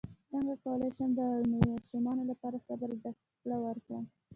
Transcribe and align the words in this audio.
څنګه 0.31 0.53
کولی 0.63 0.89
شم 0.97 1.09
د 1.19 1.21
ماشومانو 1.51 2.23
لپاره 2.31 2.55
د 2.57 2.63
صبر 2.67 2.89
زدکړه 3.03 3.57
ورکړم 3.65 4.03